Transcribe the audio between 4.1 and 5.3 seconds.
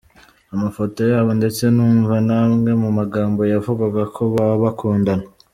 ko baba bakundana.